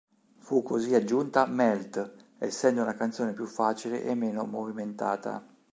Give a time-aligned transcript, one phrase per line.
[0.39, 5.45] Fu così aggiunta "Melt", essendo una canzone più facile e meno movimentata.